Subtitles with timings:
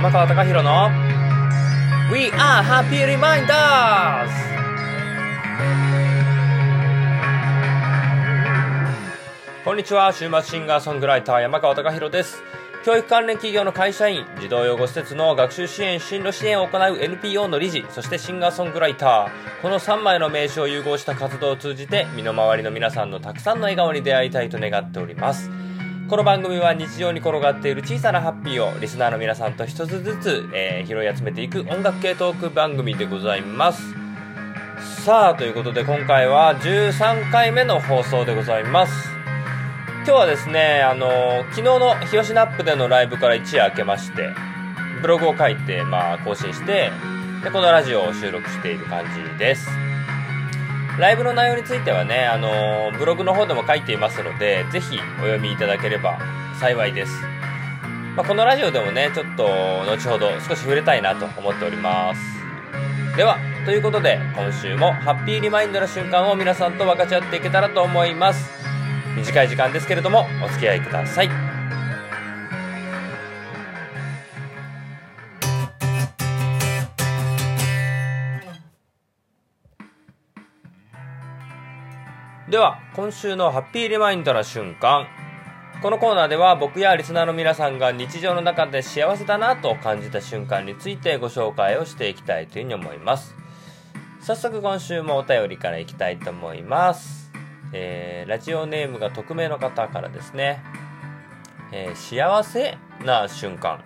[0.00, 0.88] 山川貴博の
[2.10, 4.30] We are Happy Reminders!
[9.62, 12.42] こんにちは、週末シンガーソングライター山川貴博です。
[12.82, 19.60] 教育関連企業の会社員、児童養護施設の学習支援、進路支援を行う NPO の理事、そしてシンガーソングライター。
[19.60, 25.50] この3枚の名刺を融合した活動を通じて、身の回りの皆さんのたくさんの笑顔に出会いたいと願っております。
[26.10, 33.94] この番組は日常に転がっている小さなハッピーをリスナーの皆さんと一つずつ、えー拾い集めていく音楽系トーク番組でございます。
[35.04, 39.08] さあ、ということで今回は13回目の放送でございます。
[39.98, 44.30] 今日はですね、あの昨日の日吉ナップでのライブから一夜明けまして、
[45.02, 46.90] ブログを書いて、まあ、更新して、
[47.44, 49.89] で、このラジオを収録している感じです。
[51.00, 56.18] ライブの内容についてはね、あのブログの方でも書いていますので、ぜひお読みいただければ
[56.60, 57.12] 幸いです。
[58.14, 62.20] まあ、このラジオでもね、ちょっと後ほど少し触れたいなと思っております。
[63.16, 68.50] では、ということで、今週もハッピーリマインドの瞬間を皆さんと分かち合っていけたらと思います。
[69.16, 71.49] 短い時間ですけれども、お付き合いください。
[82.50, 85.06] では、今週のハッピーリマインドの瞬間。
[85.80, 93.36] このコーナーでは僕やリスナーの皆さんが日常の中で幸せだなと感じた瞬間についてご紹介をしていきたいというふうに思います。
[94.20, 97.30] 早速今週もお便りからいきたいと思います。
[97.72, 100.60] えーラジオネームが匿名の方からですね。
[101.70, 103.84] えー幸せな瞬間、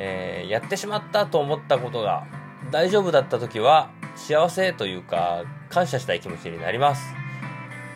[0.00, 2.26] えーやってしまったと思ったことが
[2.72, 7.25] 大丈夫だった時は幸せというか感謝したい気持ちになります。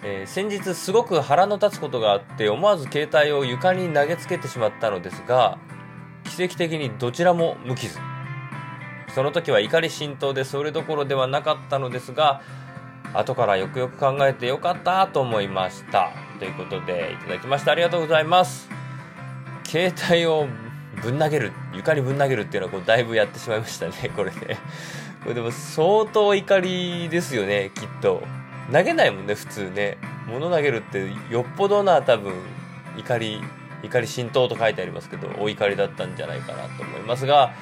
[0.03, 5.59] えー先日すごく腹の立つことがあって思わず携帯を床に投げつけてしまったのですが
[6.25, 7.99] 奇跡的にどちらも無傷。
[9.15, 12.43] その時は怒り心頭でそれどころではなかったのですが
[13.13, 16.13] 後からよくよく考えてよかったと思いました。
[16.39, 18.69] ということでいただきましてありがとうございます。
[19.67, 20.47] 携帯を
[21.03, 24.59] ぶん投げる床にぶん投げるっていうのはこうだいぶやってしまいましたねこれね。
[25.23, 28.23] これでも相当怒りですよねきっと。
[28.73, 29.99] 投げないもんね普通ね。
[30.27, 32.35] 物投げるってよっぽどな多分
[32.97, 33.41] 怒り
[33.83, 37.53] 怒り心頭と書いてありますけどお怒りだったんじゃないかなと思いますが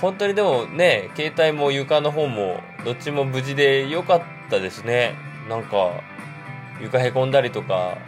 [0.00, 5.14] 本当にでもね携帯も床の方もどっちも無事で良かったですね。
[5.48, 6.02] なんか
[6.80, 7.98] 床へこんだりとか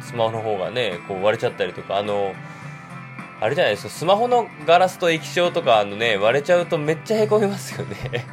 [0.00, 2.34] スマホの方がねこう割れちゃったりとかあの
[3.40, 8.26] あれじゃないですかスマホのガラスと液晶とかあのね割れちゃうとめっちゃへこみますよね。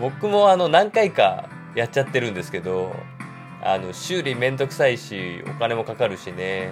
[0.00, 2.94] 僕もあの何回かやっちゃってるんですけど
[3.62, 6.70] あの修理めんどくさいしお金もかかるしね。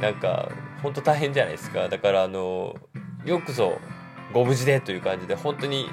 [0.00, 0.50] なんか
[0.82, 1.88] 本当大変じゃないですか。
[1.88, 2.74] だからあの
[3.24, 3.78] よくぞ
[4.32, 5.88] ご無事でという感じで本当に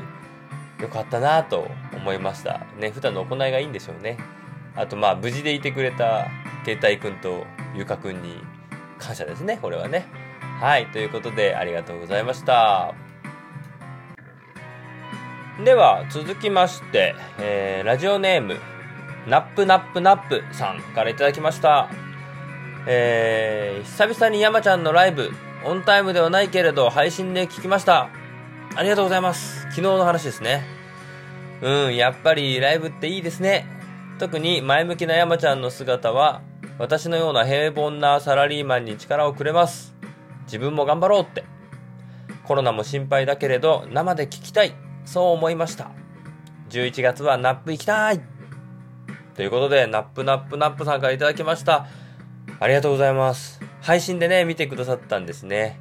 [0.80, 2.66] 良かったなと思いました。
[2.80, 4.18] ね普段の行いがいいんでしょうね。
[4.76, 6.28] あとまあ無事でいてくれた
[6.66, 7.46] 携帯くんと
[7.76, 8.42] ゆかくんに
[8.98, 10.06] 感謝ですねこれはね。
[10.62, 13.11] はいということでありがとうございました。
[15.60, 18.58] では続きまして、えーラジオネーム
[19.28, 21.90] ナップナップナップさんからいただきました。
[22.88, 25.30] えー久々に山ちゃんのライブ
[25.66, 28.10] オンタイムではないけれど配信で聞きました。
[28.76, 29.64] ありがとうございます。
[29.64, 30.64] 昨日の話ですね。
[31.62, 33.68] うんやっぱりライブっていいですね。
[34.20, 36.42] 特に前向きな山ちゃんの姿は
[36.80, 39.94] 私のような平凡なサラリーマンに力をくれます。
[40.46, 41.44] 自分も頑張ろうって。
[42.46, 44.74] コロナも心配だけれど生で聞きたい。
[45.06, 45.92] そう思いました。
[46.70, 48.22] 11月はナップ行きたい。
[49.36, 51.88] ということでナップナップナップさんからいただきました。
[52.60, 53.60] ありがとうございます。
[53.82, 55.80] 配信でね見てくださったんですね。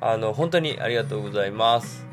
[0.00, 2.06] あの本当にありがとうございます。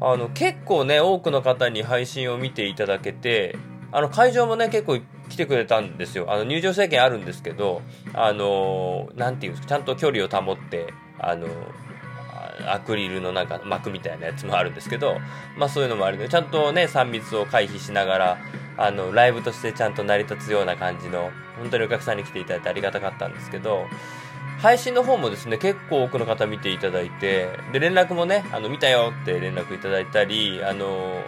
[0.00, 3.56] あの結構ね多くの方に配信を見ていただけて
[3.90, 6.26] あの会場もね結構来てくれたんですよ。
[6.32, 7.82] あの入場制限あるんですけど
[8.14, 11.48] あのなんていうんですかちゃんと距離を保ってあの
[12.66, 15.18] アクリルのなんか膜みたいなやつもあるんですけど
[15.56, 18.38] まあそういうのもあるのでちゃんとね3密を回避しながら
[18.76, 23.86] あのライブとしてちゃんと成り立つような感じの本当にお客さんに来ていただいてありがたかったんですけど
[24.58, 31.22] 配信の方もですね結構多くの方見ていただいてで連絡もねあの見たよって連絡いただいたりあの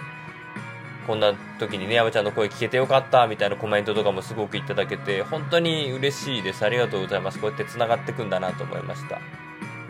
[1.06, 6.64] こんな時にね山ちゃんの声聞けてよかったみたいなコメントとかもすごくいただけて本当に嬉しいです。
[6.64, 7.40] ありがとうございます。
[7.40, 9.20] こうやって繋がってくんだなと思いました。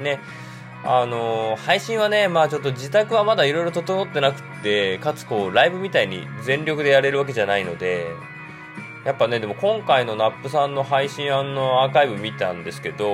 [0.02, 0.20] ね。
[0.82, 8.06] あの配信はねまあちょっと自宅はまだいろいろ整ってなくてかつこうライブみたいに全力でやれるわけじゃないので
[9.04, 13.06] やっぱねでも今回のナップさんの配信案のアーカイブ見たんですけど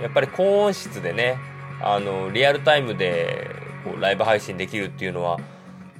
[0.00, 1.36] やっぱり高音質でね
[1.80, 3.50] あのリアルタイムで
[3.84, 5.38] こうライブ配信できるっていうのは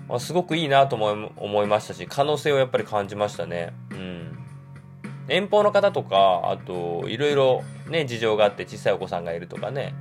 [0.08, 3.72] まあすごくいいなと思い思いましたし可能性をやっぱり感じましたね。
[3.90, 4.38] うん。
[5.28, 9.94] 遠方の方とかあといろいろね事情があって小さいお子さんがいるとかね。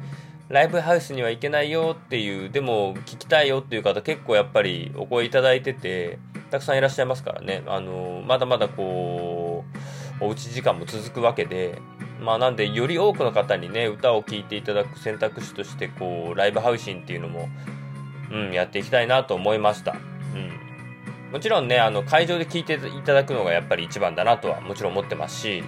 [0.51, 6.19] ライブハウスには行けないよっていうでも聞きたいよっていう方結構やっぱりお声いただいてて
[6.49, 7.63] たくさんいらっしゃいますからね。
[7.67, 9.63] あのまだまだこ
[10.19, 11.81] うおうち時間も続くわけで
[12.19, 17.47] まあなんでより多くの方にね歌を聴いていただく選択肢としてこうライブ配信っていうのも、
[18.31, 19.95] うん、やっていきたいなと思いました、
[20.35, 25.63] うん、もちろんねあの会場で聴いていただくのがやっぱり一番だなとはもちろん思ってますし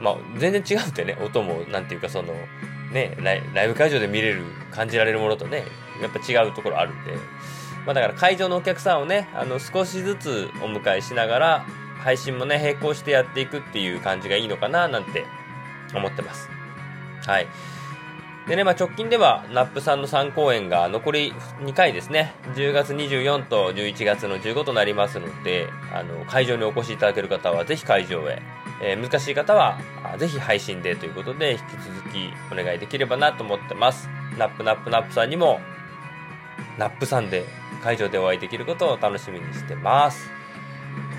[0.00, 2.32] まあ全然違うってね音もなんていうかその
[2.94, 5.64] ねライライブ会場で見れる感じられるものとね
[6.00, 7.12] やっぱ違うところあるんで
[7.84, 11.66] まあだから会場のお客さんをねあの少しずつお迎えしながら
[11.98, 15.24] 配信もね並行してやっていくっていう感じがいいのかななんて
[15.94, 16.48] 思ってます。
[17.26, 17.46] はい。
[18.46, 22.34] でね、まあ、直近では、ナップさんの3公演が残り2回ですね。
[22.54, 28.42] 10月24と11月の15となりますので、あの、会場にお越しいただける方はぜひ会場へ、
[28.80, 29.78] えー、難しい方は、
[30.18, 34.08] ぜひ配信でということで、引き続きお願いできればなと思ってます。
[34.38, 35.60] ナップナップナップさんにも、
[36.78, 37.44] ナップさんで
[37.82, 40.30] 会場でお会いできることを楽しみにしてます。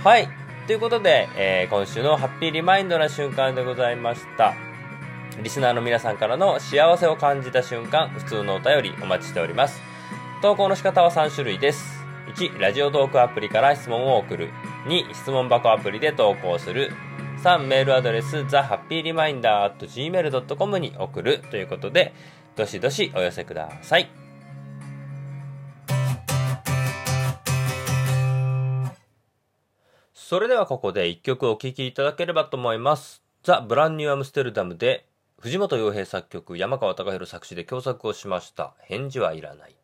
[0.03, 0.29] はい。
[0.67, 4.53] ということで、えー、今週の happy remind な瞬間でございました。
[5.41, 9.81] リスナーの皆さんからの幸せを感じた瞬間、普通のお便りお待ちしております。
[10.41, 12.03] 投稿の仕方は3種類です。
[12.35, 14.49] 1、ラジオトークアプリから質問を送る。
[14.85, 16.91] 2、質問箱アプリで投稿する。
[17.45, 22.11] 3、メールアドレス、thehappyreminder.gmail.com に送るということで、
[22.55, 24.09] どしどしお寄せください。
[30.15, 33.23] それではここで一曲お聴きいただければと思います。
[33.43, 35.05] ザ・ブランニューアムステルダムで
[35.39, 38.73] 藤本洋平作曲、山川隆弘作詞で共作をしました。
[38.79, 39.75] 返事はいらない。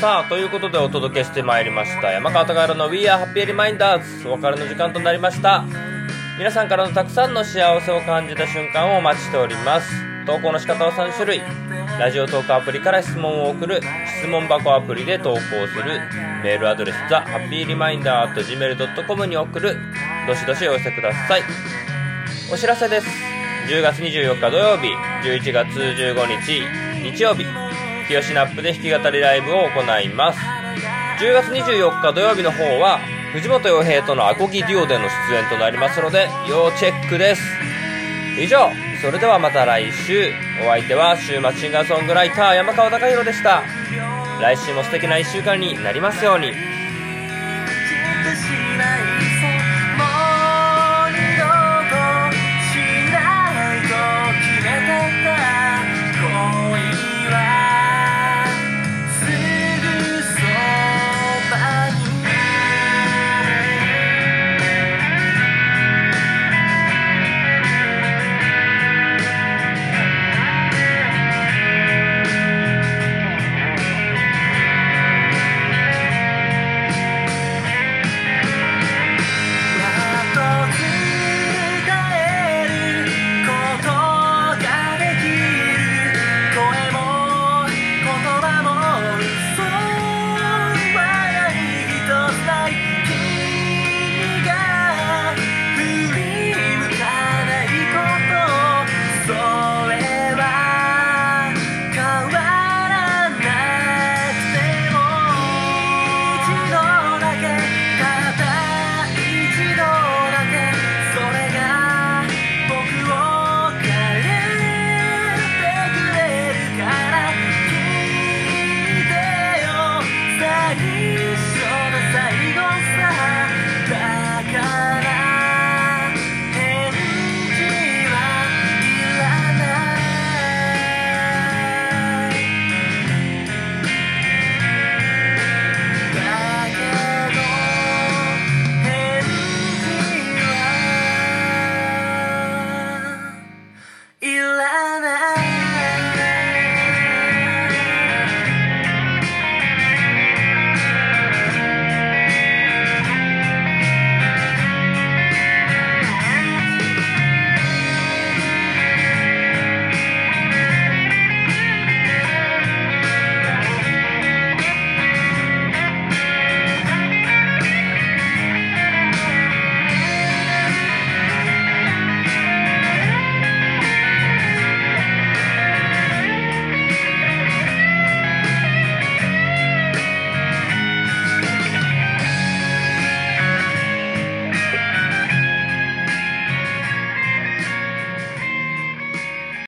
[0.00, 2.10] さあ、ということでお届けしてまいりました。
[2.10, 5.66] 山川隆の We Are Happy Reminders お別れの時間となりました。
[6.38, 9.92] 皆さんからのたくさんの幸せを感じた瞬間をお待ちしております。
[10.24, 11.42] 投稿の仕方は3種類。
[11.98, 13.82] ラジオトークアプリから質問を送る、
[14.22, 15.44] 質問箱アプリで投稿す
[15.84, 16.00] る、
[16.42, 19.76] メールアドレス thehappyreminder.gmail.com に送る、
[20.26, 21.42] どしどしお寄せください。
[22.50, 23.06] お知らせです。
[23.68, 24.88] 10月24日土曜日、
[25.28, 26.62] 11月15日
[27.12, 27.44] 日曜日、
[28.10, 30.40] 清シナップで弾き語りライブを行います。
[31.20, 32.98] 10月24日土曜日の方は
[33.32, 37.42] 藤本洋平とのアコギデュオでの出演となりますので要チェックです。
[38.36, 38.68] 以上
[39.00, 40.32] それではまた来週。
[40.60, 43.62] お相手は週末シンガーソングライター山川貴弘でした。
[44.40, 46.52] 来週も素敵な1週間になりますように。